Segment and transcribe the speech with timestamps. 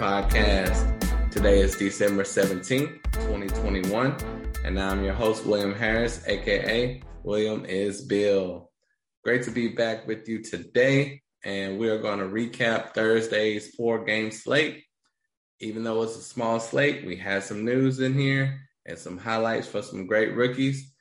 [0.00, 1.30] Podcast.
[1.30, 4.16] Today is December 17th, 2021,
[4.64, 8.68] and I'm your host, William Harris, aka William Isbell.
[9.22, 14.02] Great to be back with you today, and we are going to recap Thursday's four
[14.02, 14.84] game slate.
[15.60, 19.66] Even though it's a small slate, we had some news in here and some highlights
[19.66, 20.94] for some great rookies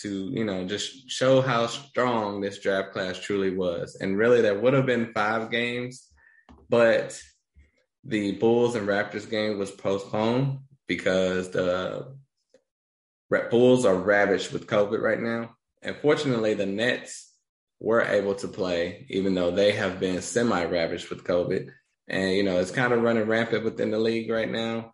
[0.00, 3.98] to, you know, just show how strong this draft class truly was.
[4.00, 6.08] And really, there would have been five games
[6.68, 7.20] but
[8.04, 12.14] the Bulls and Raptors game was postponed because the
[13.50, 15.56] Bulls are ravaged with COVID right now.
[15.82, 17.32] And fortunately, the Nets
[17.80, 21.70] were able to play, even though they have been semi ravaged with COVID.
[22.08, 24.92] And, you know, it's kind of running rampant within the league right now.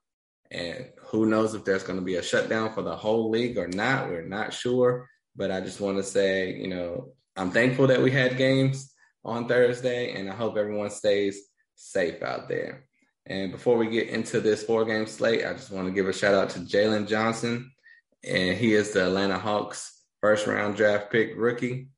[0.50, 3.68] And who knows if there's going to be a shutdown for the whole league or
[3.68, 4.08] not.
[4.08, 5.08] We're not sure.
[5.36, 8.92] But I just want to say, you know, I'm thankful that we had games
[9.24, 11.40] on Thursday, and I hope everyone stays
[11.76, 12.86] safe out there.
[13.26, 16.12] And before we get into this four game slate, I just want to give a
[16.12, 17.70] shout out to Jalen Johnson.
[18.24, 21.88] And he is the Atlanta Hawks first round draft pick rookie.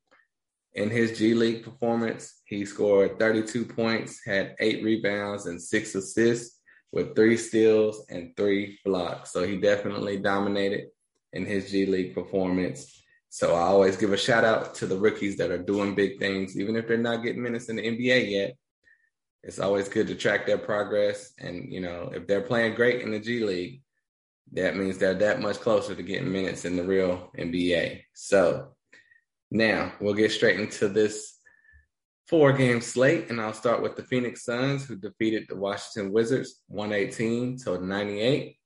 [0.73, 6.59] In his G League performance, he scored 32 points, had eight rebounds, and six assists
[6.91, 9.31] with three steals and three blocks.
[9.31, 10.87] So he definitely dominated
[11.31, 13.03] in his G League performance.
[13.29, 16.57] So I always give a shout out to the rookies that are doing big things,
[16.59, 18.55] even if they're not getting minutes in the NBA yet
[19.43, 21.33] it's always good to track their progress.
[21.37, 23.81] And, you know, if they're playing great in the G League,
[24.53, 28.03] that means they're that much closer to getting minutes in the real NBA.
[28.13, 28.69] So
[29.51, 31.37] now we'll get straight into this
[32.27, 33.29] four game slate.
[33.29, 38.57] And I'll start with the Phoenix Suns, who defeated the Washington Wizards 118 to 98.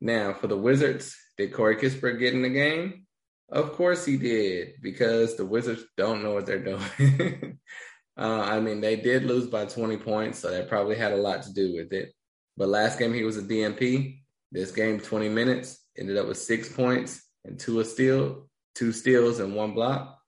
[0.00, 3.06] Now, for the Wizards, did Corey Kispert get in the game?
[3.50, 7.58] Of course he did, because the Wizards don't know what they're doing.
[8.16, 11.42] Uh, I mean, they did lose by 20 points, so that probably had a lot
[11.44, 12.12] to do with it.
[12.56, 14.20] But last game he was a DNP.
[14.50, 19.40] This game, 20 minutes, ended up with six points and two a steal, two steals
[19.40, 20.18] and one block.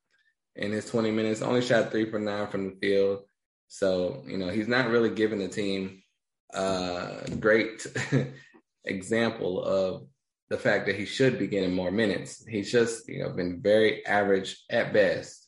[0.57, 3.21] In his 20 minutes, only shot three for nine from the field.
[3.69, 6.03] So, you know, he's not really giving the team
[6.55, 7.87] a great
[8.85, 10.07] example of
[10.49, 12.45] the fact that he should be getting more minutes.
[12.47, 15.44] He's just, you know, been very average at best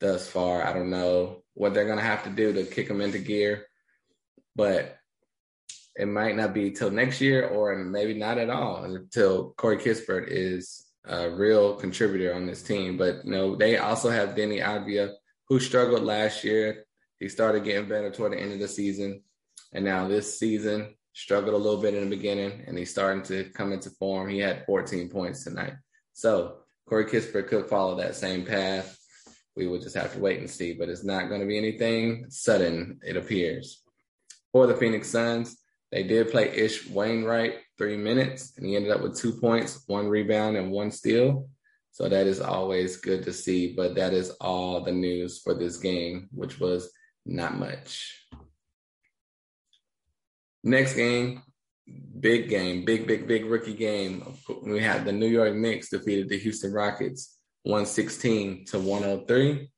[0.00, 0.66] thus far.
[0.66, 3.66] I don't know what they're going to have to do to kick him into gear,
[4.54, 4.98] but
[5.96, 10.28] it might not be till next year or maybe not at all until Corey Kispert
[10.28, 12.98] is a real contributor on this team.
[12.98, 15.12] But, you know, they also have Deni Avdija,
[15.48, 16.84] who struggled last year.
[17.18, 19.22] He started getting better toward the end of the season.
[19.72, 23.44] And now this season, struggled a little bit in the beginning, and he's starting to
[23.54, 24.28] come into form.
[24.28, 25.72] He had 14 points tonight.
[26.12, 28.98] So Corey Kispert could follow that same path
[29.56, 30.74] we will just have to wait and see.
[30.74, 33.82] But it's not going to be anything sudden, it appears.
[34.52, 35.56] For the Phoenix Suns,
[35.90, 40.08] they did play Ish Wainwright three minutes, and he ended up with two points, one
[40.08, 41.48] rebound, and one steal.
[41.92, 43.74] So that is always good to see.
[43.74, 46.90] But that is all the news for this game, which was
[47.24, 48.26] not much.
[50.62, 51.42] Next game,
[52.20, 54.34] big game, big, big, big rookie game.
[54.62, 57.35] We had the New York Knicks defeated the Houston Rockets
[57.66, 59.68] 116 to 103.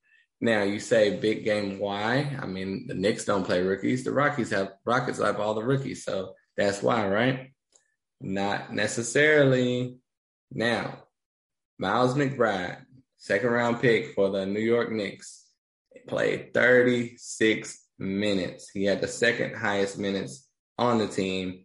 [0.43, 2.37] Now you say big game why?
[2.41, 4.05] I mean the Knicks don't play rookies.
[4.05, 7.53] The Rockies have Rockets have all the rookies, so that's why, right?
[8.21, 9.97] Not necessarily.
[10.53, 11.05] Now,
[11.79, 12.85] Miles McBride,
[13.17, 15.47] second round pick for the New York Knicks,
[16.09, 18.69] played 36 minutes.
[18.71, 20.47] He had the second highest minutes
[20.77, 21.65] on the team.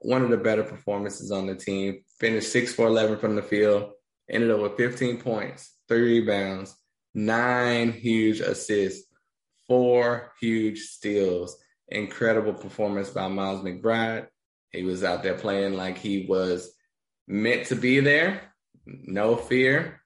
[0.00, 2.02] One of the better performances on the team.
[2.20, 3.92] Finished 6 for 11 from the field,
[4.30, 6.74] ended up with 15 points, three rebounds,
[7.14, 9.06] nine huge assists,
[9.66, 11.56] four huge steals.
[11.88, 14.26] Incredible performance by Miles McBride.
[14.72, 16.70] He was out there playing like he was
[17.26, 18.42] meant to be there.
[18.86, 20.02] No fear,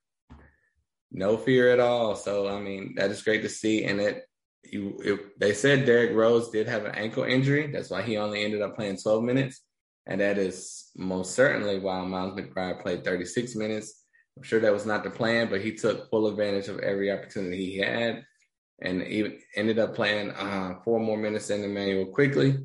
[1.11, 2.15] no fear at all.
[2.15, 3.85] So I mean, that is great to see.
[3.85, 4.25] And it,
[4.65, 7.71] you, it, they said Derrick Rose did have an ankle injury.
[7.73, 9.61] That's why he only ended up playing 12 minutes.
[10.07, 14.02] And that is most certainly why Miles McBride played 36 minutes.
[14.37, 17.73] I'm sure that was not the plan, but he took full advantage of every opportunity
[17.73, 18.25] he had
[18.81, 22.59] and even ended up playing uh, four more minutes than Immanuel Quickley,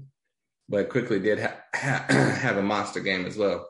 [0.68, 3.69] but Quickley did ha- ha- have a monster game as well.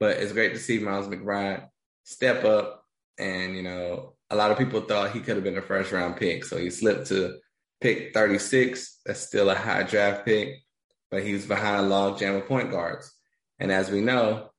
[0.00, 1.68] But it's great to see Miles McBride
[2.04, 2.84] step up.
[3.18, 6.16] And, you know, a lot of people thought he could have been a first round
[6.16, 6.44] pick.
[6.44, 7.38] So he slipped to
[7.80, 9.00] pick 36.
[9.06, 10.56] That's still a high draft pick,
[11.10, 13.10] but he was behind a log jam of point guards.
[13.58, 14.50] And as we know,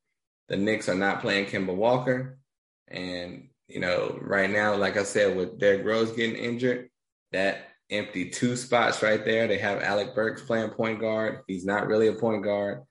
[0.48, 2.40] the Knicks are not playing Kemba Walker.
[2.88, 6.90] And, you know, right now, like I said, with Derrick Rose getting injured,
[7.32, 9.48] that empty two spots right there.
[9.48, 11.42] They have Alec Burks playing point guard.
[11.48, 12.84] He's not really a point guard.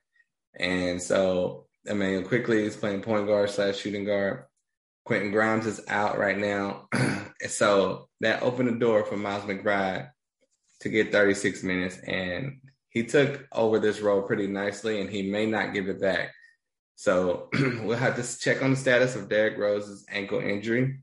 [0.59, 4.45] And so Immanuel Quickley is playing point guard slash shooting guard.
[5.05, 6.89] Quentin Grimes is out right now.
[7.49, 10.11] so that opened the door for Miles McBride
[10.81, 11.99] to get 36 minutes.
[11.99, 12.59] And
[12.91, 16.33] he took over this role pretty nicely, and he may not give it back.
[16.97, 21.01] So we'll have to check on the status of Derrick Rose's ankle injury.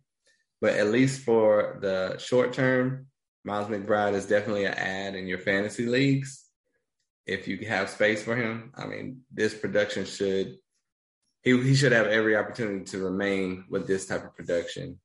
[0.59, 3.07] But at least for the short term,
[3.45, 6.43] Miles McBride is definitely an ad in your fantasy leagues.
[7.25, 10.57] If you have space for him, I mean, this production should
[11.41, 14.99] he he should have every opportunity to remain with this type of production.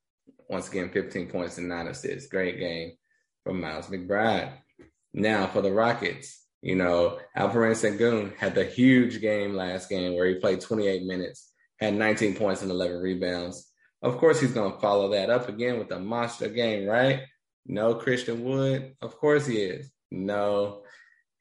[0.49, 2.29] Once again, 15 points and nine assists.
[2.29, 2.93] Great game
[3.43, 4.53] from Miles McBride.
[5.13, 10.27] Now for the Rockets, you know, Alperen Sengun had the huge game last game where
[10.27, 13.71] he played 28 minutes, had 19 points and 11 rebounds.
[14.01, 17.21] Of course, he's going to follow that up again with a monster game, right?
[17.65, 18.95] No Christian Wood.
[19.01, 19.89] Of course he is.
[20.11, 20.83] No,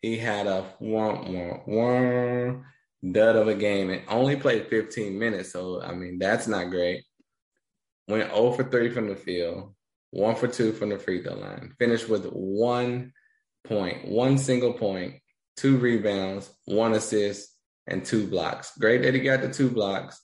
[0.03, 2.65] he had a one, one, one
[3.13, 5.53] dud of a game and only played 15 minutes.
[5.53, 7.05] So, I mean, that's not great.
[8.09, 9.75] Went 0 for 3 from the field,
[10.11, 11.75] 1 for 2 from the free throw line.
[11.79, 13.13] Finished with one
[13.65, 15.15] point, one single point,
[15.57, 17.55] two rebounds, one assist,
[17.87, 18.77] and two blocks.
[18.79, 20.21] Great that he got the two blocks,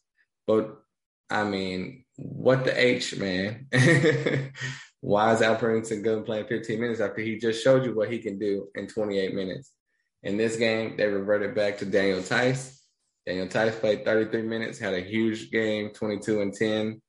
[0.46, 0.76] but
[1.30, 3.66] I mean, what the H, man?
[5.00, 8.38] Why is Alperen Sengun playing 15 minutes after he just showed you what he can
[8.38, 9.70] do in 28 minutes?
[10.22, 12.80] In this game, they reverted back to Daniel Theis.
[13.26, 17.02] Daniel Theis played 33 minutes, had a huge game, 22 and 10.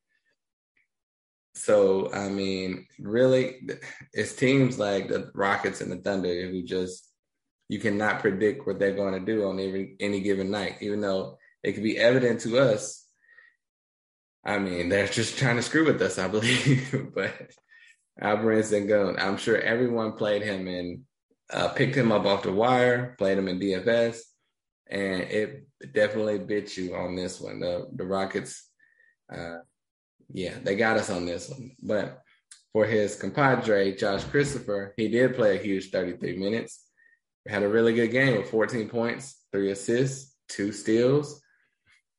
[1.55, 3.69] So, I mean, really,
[4.13, 7.09] it's teams like the Rockets and the Thunder who just,
[7.69, 11.37] you cannot predict what they're going to do on every, any given night, even though
[11.63, 13.05] it could be evident to us.
[14.45, 17.09] I mean, they're just trying to screw with us, I believe.
[17.15, 17.33] but
[18.21, 19.21] Alperen Sengun.
[19.21, 21.01] I'm sure everyone played him and
[21.51, 24.19] uh, picked him up off the wire, played him in DFS,
[24.89, 27.59] and it definitely bit you on this one.
[27.59, 28.69] The the Rockets,
[29.33, 29.57] uh,
[30.31, 31.71] yeah, they got us on this one.
[31.81, 32.21] But
[32.73, 36.83] for his compadre Josh Christopher, he did play a huge 33 minutes.
[37.47, 41.41] Had a really good game with 14 points, three assists, two steals,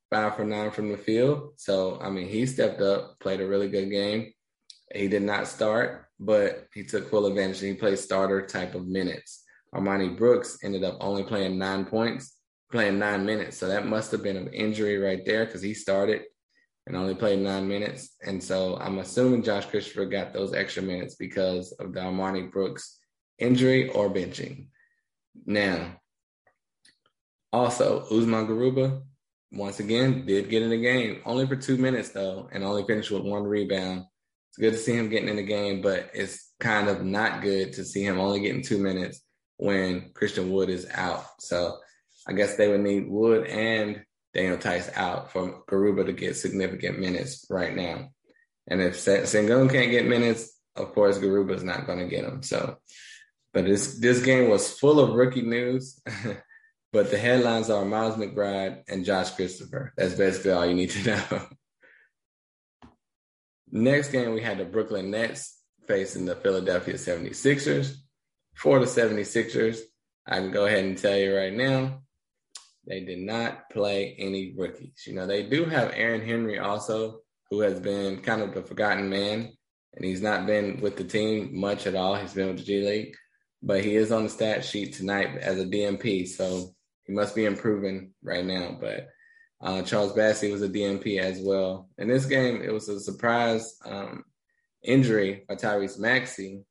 [0.09, 1.55] five for nine from the field.
[1.57, 4.33] So I mean, he stepped up, played a really good game.
[4.95, 8.87] He did not start, but he took full advantage and he played starter type of
[8.87, 9.45] minutes.
[9.75, 12.35] Armoni Brooks ended up only playing nine points,
[12.71, 13.59] playing nine minutes.
[13.59, 16.23] So that must have been an injury right there because he started
[16.87, 18.17] and only played nine minutes.
[18.25, 22.99] And so I'm assuming Josh Christopher got those extra minutes because of the Armoni Brooks
[23.39, 24.69] injury or benching.
[25.45, 25.97] Now,
[27.53, 29.03] also, Usman Garuba,
[29.53, 33.11] once again, did get in the game, only for two minutes though, and only finished
[33.11, 34.05] with one rebound
[34.57, 37.75] it's good to see him getting in the game, but it's kind of not good
[37.75, 39.21] to see him only getting two minutes
[39.59, 41.27] when Christian Wood is out.
[41.41, 41.77] So
[42.27, 44.03] I guess they would need Wood and
[44.37, 48.11] Daniel Theis out for Garuba to get significant minutes right now.
[48.67, 52.43] And if Sengun can't get minutes, of course Garuba is not going to get them.
[52.43, 52.77] So,
[53.55, 55.99] but this this game was full of rookie news.
[56.93, 59.95] but the headlines are Miles McBride and Josh Christopher.
[59.97, 61.47] That's basically all you need to know.
[63.71, 67.97] Next game, we had the Brooklyn Nets facing the Philadelphia 76ers.
[68.55, 69.81] For the 76ers,
[70.27, 72.03] I can go ahead and tell you right now,
[72.87, 75.05] they did not play any rookies.
[75.07, 79.09] You know, they do have Aaron Henry also, who has been kind of the forgotten
[79.09, 79.53] man,
[79.95, 82.15] and he's not been with the team much at all.
[82.17, 83.17] He's been with the G League,
[83.63, 86.75] but he is on the stat sheet tonight as a DNP, so
[87.05, 88.77] he must be improving right now.
[88.81, 89.09] But
[89.61, 91.89] uh, Charles Bassey was a DNP as well.
[91.99, 94.25] In this game, it was a surprise um,
[94.85, 96.63] injury by Tyrese Maxey.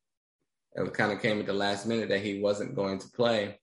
[0.74, 3.58] It kind of came at the last minute that he wasn't going to play.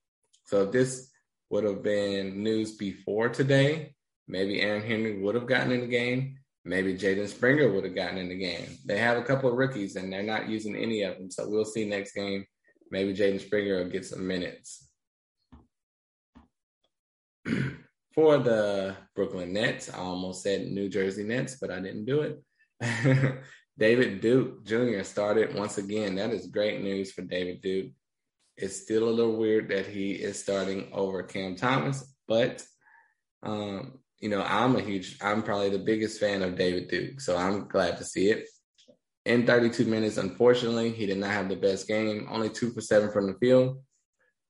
[0.45, 1.12] So if this
[1.49, 3.93] would have been news before today,
[4.27, 6.37] maybe Aaron Henry would have gotten in the game.
[6.65, 8.77] Maybe Jaden Springer would have gotten in the game.
[8.85, 11.29] They have a couple of rookies and they're not using any of them.
[11.29, 12.45] So we'll see next game.
[12.89, 14.87] Maybe Jaden Springer will get some minutes.
[18.13, 19.93] for the Brooklyn Nets.
[19.93, 22.43] I almost said New Jersey Nets, but I didn't do it.
[23.77, 25.03] David Duke Jr.
[25.03, 26.15] started once again.
[26.15, 27.91] That is great news for David Duke.
[28.57, 32.63] It's still a little weird that he is starting over Cam Thomas, but
[33.41, 37.35] um, you know, I'm a huge, I'm probably the biggest fan of David Duke, so
[37.35, 38.47] I'm glad to see it.
[39.25, 43.11] In 32 minutes, unfortunately, he did not have the best game, only two for seven
[43.11, 43.77] from the field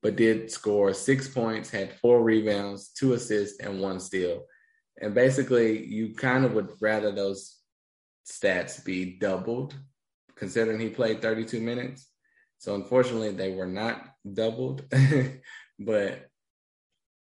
[0.04, 4.44] but did score six points, had four rebounds, two assists, and one steal.
[5.00, 7.58] And basically, you kind of would rather those
[8.30, 9.74] stats be doubled,
[10.36, 12.06] considering he played 32 minutes.
[12.64, 14.02] So unfortunately, they were not
[14.32, 14.84] doubled,
[15.78, 16.30] but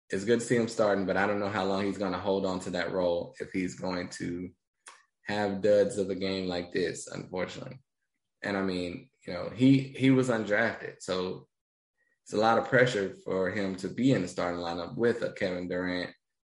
[0.09, 1.05] it's good to see him starting.
[1.05, 3.50] But I don't know how long he's going to hold on to that role if
[3.52, 4.49] he's going to
[5.25, 7.78] have duds of a game like this, unfortunately.
[8.43, 11.47] And I mean, you know, he he was undrafted, so
[12.25, 15.33] it's a lot of pressure for him to be in the starting lineup with a
[15.33, 16.12] Kevin Durant,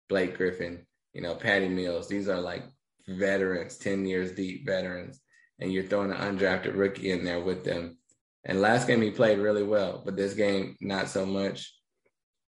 [0.08, 2.08] Blake Griffin, you know, Patty Mills.
[2.08, 2.64] These are like
[3.06, 5.20] veterans, 10 years deep veterans,
[5.60, 7.98] and you're throwing an undrafted rookie in there with them.
[8.44, 11.74] And last game he played really well, but this game not so much.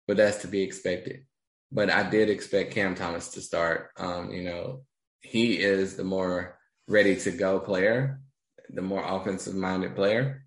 [0.07, 1.25] But that's to be expected.
[1.71, 3.91] But I did expect Cam Thomas to start.
[3.99, 4.83] Um, you know,
[5.21, 8.21] he is the more ready to go player,
[8.71, 10.45] the more offensive minded player.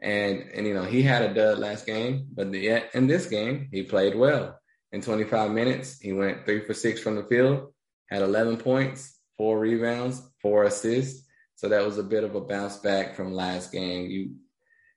[0.00, 3.68] And and you know, he had a dud last game, but the, in this game,
[3.72, 4.58] he played well.
[4.92, 7.72] In 25 minutes, he went three for six from the field,
[8.08, 11.26] had 11 points, four rebounds, four assists.
[11.56, 14.08] So that was a bit of a bounce back from last game.
[14.08, 14.30] You,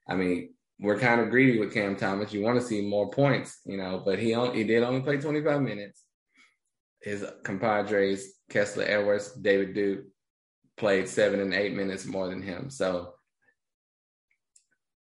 [0.08, 2.34] I mean, we're kind of greedy with Cam Thomas.
[2.34, 5.18] You want to see more points, you know, but he only, he did only play
[5.18, 6.04] 25 minutes.
[7.02, 10.06] His compadres, Kessler Edwards, David Duke,
[10.78, 12.70] played seven and eight minutes more than him.
[12.70, 13.14] So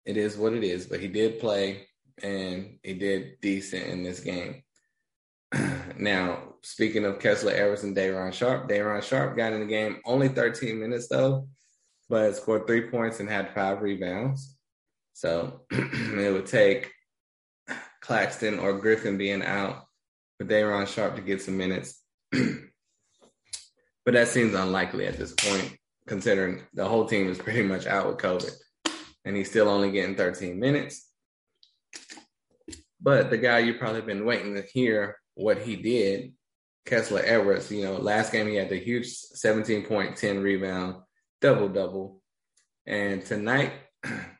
[0.05, 0.87] it is what it is.
[0.87, 1.87] But he did play
[2.23, 4.63] and he did decent in this game.
[5.97, 10.27] now, speaking of Kessler Edwards and Day'Ron Sharpe, Day'Ron Sharpe got in the game only
[10.27, 11.47] 13 minutes though,
[12.09, 14.56] but scored three points and had five rebounds.
[15.17, 16.91] So it would take
[18.01, 19.87] Claxton or Griffin being out
[20.37, 21.99] for Day'Ron Sharpe to get some minutes.
[22.31, 28.05] but that seems unlikely at this point, considering the whole team is pretty much out
[28.05, 28.51] with COVID.
[29.25, 31.09] And he's still only getting 13 minutes.
[33.01, 36.33] But the guy you've probably been waiting to hear what he did,
[36.85, 40.97] Kessler Edwards, you know, last game he had the huge 17 point, 10 rebound,
[41.41, 42.21] double double.
[42.85, 43.73] And tonight,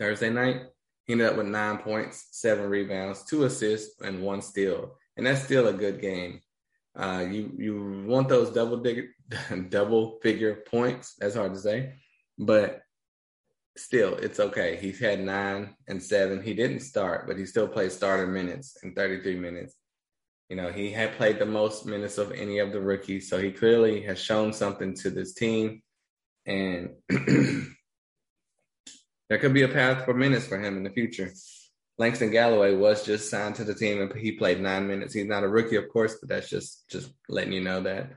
[0.00, 0.62] Thursday night,
[1.04, 4.96] he ended up with nine points, seven rebounds, two assists, and one steal.
[5.16, 6.40] And that's still a good game.
[6.98, 9.08] Uh, you you want those double digger,
[9.68, 11.14] double figure points.
[11.18, 11.94] That's hard to say,
[12.38, 12.82] but
[13.76, 14.76] still, it's okay.
[14.76, 16.42] He's had nine and seven.
[16.42, 19.76] He didn't start, but he still played starter minutes in 33 minutes.
[20.48, 23.52] You know, he had played the most minutes of any of the rookies, so he
[23.52, 25.82] clearly has shown something to this team.
[26.46, 26.90] And
[29.30, 31.32] there could be a path for minutes for him in the future.
[31.98, 35.14] Langston Galloway was just signed to the team and he played nine minutes.
[35.14, 38.10] He's not a rookie, of course, but that's just just letting you know that.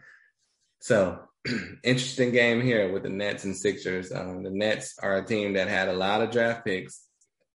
[0.79, 1.19] So
[1.83, 4.11] interesting game here with the Nets and Sixers.
[4.11, 7.05] Um, the Nets are a team that had a lot of draft picks,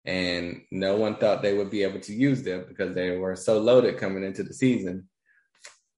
[0.04, 3.58] and no one thought they would be able to use them because they were so
[3.58, 5.08] loaded coming into the season.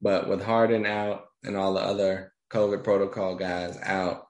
[0.00, 4.28] But with Harden out and all the other COVID protocol guys out,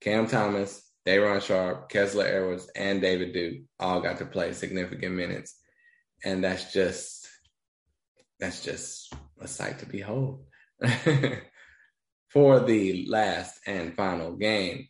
[0.00, 5.56] Cam Thomas, Day'Ron Sharpe, Kessler Edwards, and David Duke all got to play significant minutes,
[6.24, 7.28] and that's just
[8.38, 10.44] that's just a sight to behold.
[12.30, 14.88] for the last and final game.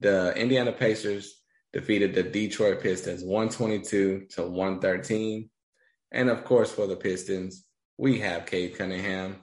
[0.00, 1.40] The Indiana Pacers
[1.72, 5.48] defeated the Detroit Pistons 122 to 113.
[6.12, 7.64] And of course, for the Pistons,
[7.96, 9.36] we have Cade Cunningham,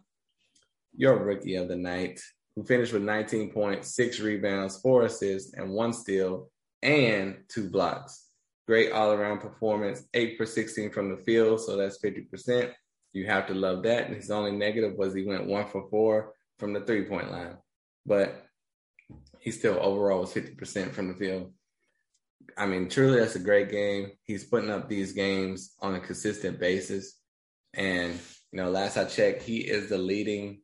[0.96, 2.20] your rookie of the night,
[2.56, 6.50] who finished with 19 points, six rebounds, four assists, and one steal,
[6.82, 8.28] and two blocks.
[8.68, 12.72] Great all around performance, eight for 16 from the field, so that's 50%.
[13.12, 14.08] You have to love that.
[14.08, 17.58] And his only negative was he went one for four from the three point line,
[18.06, 18.46] but
[19.40, 21.52] he still overall was 50% from the field.
[22.58, 24.12] I mean, truly, that's a great game.
[24.24, 27.18] He's putting up these games on a consistent basis.
[27.74, 28.14] And,
[28.52, 30.62] you know, last I checked, he is the leading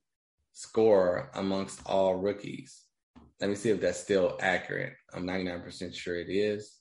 [0.59, 2.81] scorer amongst all rookies.
[3.39, 4.91] Let me see if that's still accurate.
[5.13, 6.75] I'm 99% sure it is.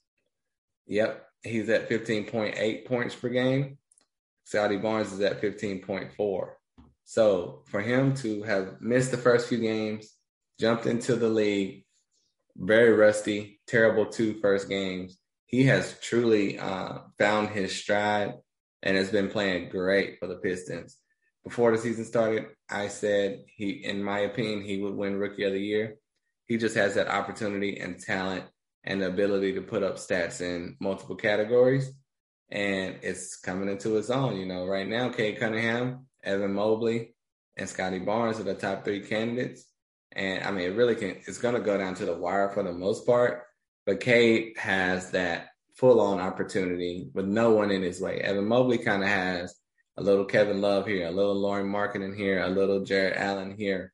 [0.89, 3.79] Yep, he's at 15.8 points per game.
[4.43, 6.49] Scottie Barnes is at 15.4.
[7.05, 10.13] So for him to have missed the first few games,
[10.59, 11.85] jumped into the league,
[12.57, 18.35] very rusty, terrible two first games, he has truly uh, found his stride
[18.83, 20.99] and has been playing great for the Pistons.
[21.49, 25.53] Before the season started, I said he, in my opinion, he would win Rookie of
[25.53, 25.97] the Year.
[26.47, 28.45] He just has that opportunity and talent
[28.85, 31.91] and the ability to put up stats in multiple categories.
[32.51, 34.37] And it's coming into its own.
[34.37, 37.15] You know, right now, Cade Cunningham Evan Mobley,
[37.57, 39.65] and Scottie Barnes are the top three candidates.
[40.13, 42.63] And I mean, it really can, it's going to go down to the wire for
[42.63, 43.45] the most part.
[43.87, 48.21] But Cade has that full on opportunity with no one in his way.
[48.21, 49.55] Evan Mobley kind of has
[49.99, 53.93] a little Kevin Love here, a little Lauri Markkanen here, a little Jarrett Allen here.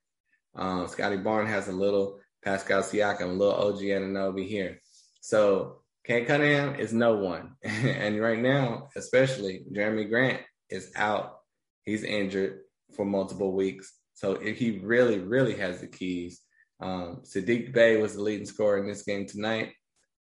[0.54, 4.80] Um, Scottie Barnes has a little Pascal Siakam, a little OG Anunoby here.
[5.22, 7.56] So Cade Cunningham is no one.
[7.62, 11.38] and right now, especially Jerami Grant is out.
[11.84, 12.60] He's injured
[12.94, 13.90] for multiple weeks.
[14.12, 16.42] So he really, really has the keys.
[16.80, 19.72] Um, Saddiq Bey was the leading scorer in this game tonight,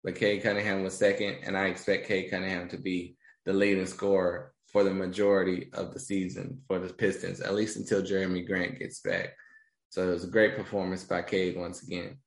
[0.01, 4.52] but Cade Cunningham was second, and I expect Cade Cunningham to be the leading scorer
[4.73, 8.99] for the majority of the season for the Pistons, at least until Jerami Grant gets
[8.99, 9.29] back.
[9.89, 12.17] So it was a great performance by Cade once again.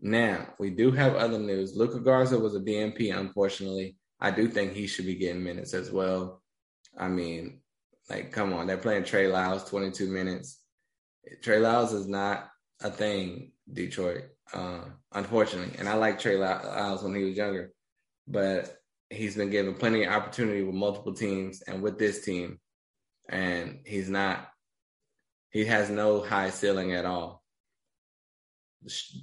[0.00, 1.76] Now, we do have other news.
[1.76, 3.96] Luka Garza was a DNP, unfortunately.
[4.20, 6.40] I do think he should be getting minutes as well.
[6.96, 7.60] I mean,
[8.08, 10.60] like, come on, they're playing Trey Lyles 22 minutes.
[11.42, 12.48] Trey Lyles is not
[12.80, 15.76] a thing, Detroit, uh, unfortunately.
[15.78, 17.72] And I like Trey Lyles when he was younger,
[18.28, 18.81] but
[19.12, 22.58] he's been given plenty of opportunity with multiple teams and with this team.
[23.28, 24.48] And he's not,
[25.50, 27.42] he has no high ceiling at all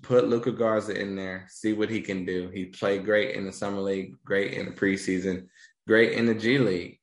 [0.01, 2.50] put Luka Garza in there, see what he can do.
[2.50, 5.48] He played great in the summer league, great in the preseason,
[5.88, 7.00] great in the G League.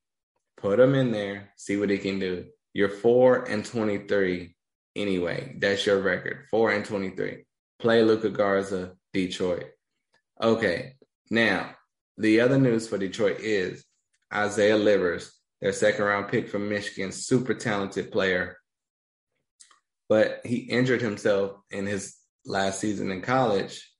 [0.56, 2.46] Put him in there, see what he can do.
[2.72, 4.54] You're four and twenty-three
[4.94, 5.56] anyway.
[5.58, 6.46] That's your record.
[6.50, 7.44] Four and twenty-three.
[7.78, 9.66] Play Luka Garza, Detroit.
[10.40, 10.94] Okay,
[11.30, 11.75] now
[12.18, 13.84] the other news for Detroit is
[14.32, 18.56] Isaiah Livers, their second round pick from Michigan, super talented player.
[20.08, 23.90] But he injured himself in his last season in college.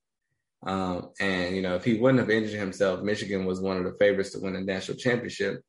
[0.65, 3.97] Um, and, you know, if he wouldn't have injured himself, Michigan was one of the
[3.99, 5.61] favorites to win the national championship.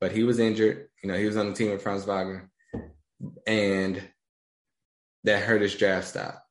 [0.00, 0.88] But he was injured.
[1.02, 2.50] You know, he was on the team with Franz Wagner.
[3.46, 4.02] And
[5.24, 6.42] that hurt his draft stock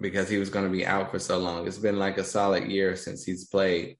[0.00, 1.66] because he was going to be out for so long.
[1.66, 3.96] It's been like a solid year since he's played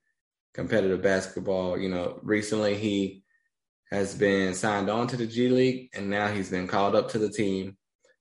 [0.54, 1.78] competitive basketball.
[1.78, 3.22] You know, recently he
[3.90, 7.18] has been signed on to the G League and now he's been called up to
[7.18, 7.76] the team.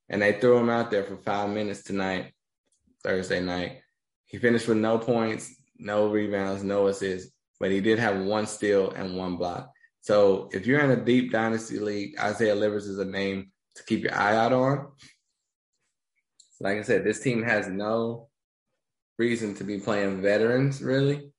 [0.09, 2.33] And they threw him out there for five minutes tonight
[3.03, 3.81] Thursday night.
[4.25, 8.91] He finished with no points, no rebounds, no assists, but he did have one steal
[8.91, 9.71] and one block.
[10.01, 14.03] So if you're in a deep dynasty league, Isaiah Livers is a name to keep
[14.03, 14.87] your eye out on.
[16.59, 18.29] Like I said, this team has no
[19.17, 21.32] reason to be playing veterans, really.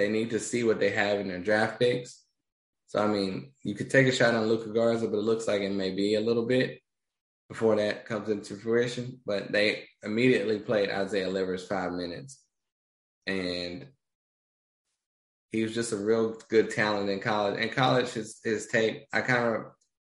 [0.00, 2.24] They need to see what they have in their draft picks.
[2.86, 5.60] So, I mean, you could take a shot on Luka Garza, but it looks like
[5.60, 6.80] it may be a little bit
[7.50, 9.20] before that comes into fruition.
[9.26, 12.42] But they immediately played Isaiah Livers five minutes.
[13.26, 13.88] And
[15.52, 17.60] he was just a real good talent in college.
[17.60, 19.64] In college, his, his tape, I kind of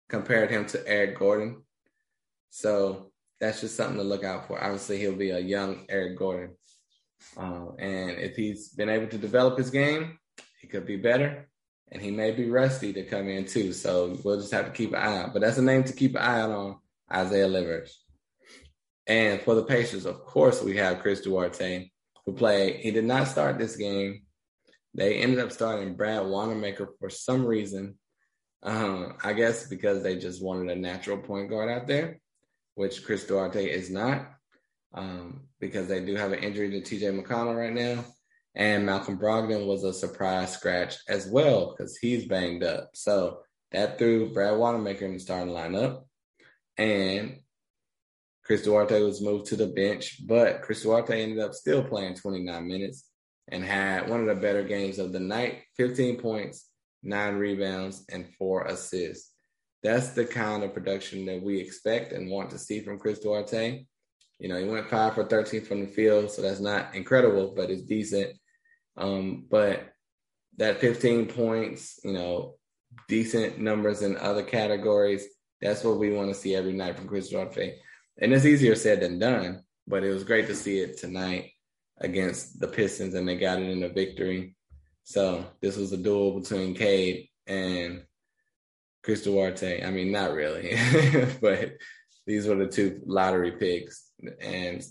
[0.10, 1.62] compared him to Eric Gordon.
[2.50, 4.60] So that's just something to look out for.
[4.60, 6.56] Obviously, he'll be a young Eric Gordon.
[7.38, 10.18] Uh, and if he's been able to develop his game,
[10.62, 11.50] he could be better.
[11.92, 13.74] And he may be rusty to come in too.
[13.74, 15.34] So we'll just have to keep an eye out.
[15.34, 16.78] But that's a name to keep an eye out on
[17.12, 18.04] Isaiah Livers.
[19.06, 21.92] And for the Pacers, of course, we have Chris Duarte,
[22.26, 22.78] who played.
[22.78, 24.24] He did not start this game.
[24.94, 27.98] They ended up starting Brad Wanamaker for some reason.
[28.64, 32.22] Um, I guess because they just wanted a natural point guard out there,
[32.76, 34.33] which Chris Duarte is not,
[34.94, 38.06] um, because they do have an injury to TJ McConnell right now.
[38.56, 42.92] And Malcolm Brogdon was a surprise scratch as well because he's banged up.
[42.94, 43.40] So
[43.72, 46.04] that threw Brad Wanamaker in the starting lineup
[46.78, 47.40] and
[48.44, 52.68] Chris Duarte was moved to the bench, but Chris Duarte ended up still playing 29
[52.68, 53.10] minutes
[53.48, 56.70] and had one of the better games of the night 15 points,
[57.02, 59.32] nine rebounds, and four assists.
[59.82, 63.86] That's the kind of production that we expect and want to see from Chris Duarte.
[64.44, 67.72] You know, he went five for 13 from the field, so that's not incredible, but
[67.72, 68.38] it's decent.
[68.98, 69.90] Um, but
[70.58, 72.56] that 15 points, you know,
[73.08, 75.26] decent numbers in other categories
[75.64, 77.78] that's what we want to see every night from Chris Duarte.
[78.22, 81.52] And it's easier said than done, but it was great to see it tonight
[82.00, 84.58] against the Pistons, and they got it in a victory.
[85.06, 88.04] So this was a duel between Cade and
[89.04, 89.84] Chris Duarte.
[89.84, 90.78] I mean, not really,
[91.42, 91.74] but
[92.28, 94.12] these were the two lottery picks.
[94.42, 94.84] And,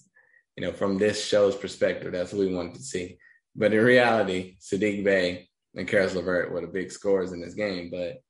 [0.57, 3.19] you know, from this show's perspective, that's what we wanted to see.
[3.55, 7.91] But in reality, Saddiq Bey and Caris LeVert were the big scorers in this game.
[7.91, 8.23] But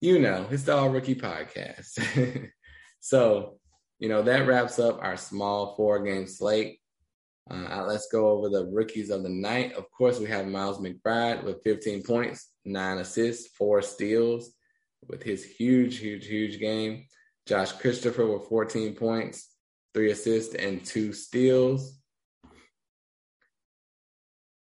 [0.00, 2.50] you know, it's the All Rookie Podcast.
[3.00, 3.58] so,
[3.98, 6.80] you know, that wraps up our small four game slate.
[7.50, 9.72] Uh, let's go over the rookies of the night.
[9.74, 14.52] Of course, we have Miles McBride with 15 points, nine assists, four steals
[15.08, 17.06] with his huge, huge, huge game.
[17.46, 19.48] Josh Christopher with 14 points,
[19.96, 21.98] three assists, and two steals.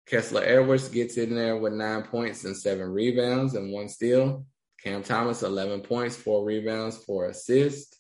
[0.07, 4.45] Kessler Edwards gets in there with nine points and seven rebounds and one steal.
[4.83, 7.97] Cam Thomas, 11 points, four rebounds, four assists.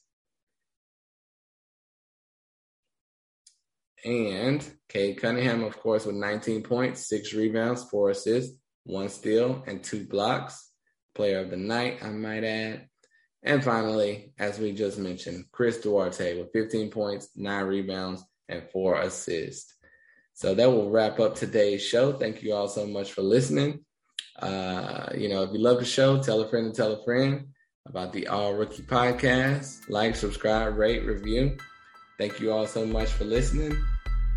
[4.05, 9.85] And Cade Cunningham, of course, with 19 points, six rebounds, four assists, one steal, and
[9.85, 10.69] two blocks.
[11.14, 12.89] Player of the night, I might add.
[13.42, 19.00] And finally, as we just mentioned, Chris Duarte with 15 points, nine rebounds, and four
[19.00, 19.74] assists.
[20.35, 22.12] So that will wrap up today's show.
[22.12, 23.85] Thank you all so much for listening.
[24.38, 27.48] Uh, you know, if you love the show, tell a friend and tell a friend
[27.87, 29.88] about the All Rookie Podcast.
[29.88, 31.57] Like, subscribe, rate, review.
[32.18, 33.76] Thank you all so much for listening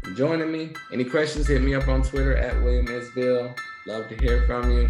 [0.05, 0.71] and joining me.
[0.91, 3.57] Any questions, hit me up on Twitter at William Isbell.
[3.87, 4.89] Love to hear from you.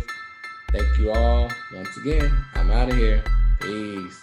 [0.72, 2.32] Thank you all once again.
[2.56, 3.24] I'm out of here.
[3.64, 4.23] Peace.